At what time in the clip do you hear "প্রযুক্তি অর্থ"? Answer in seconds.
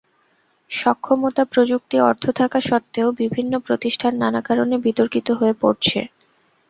1.45-2.23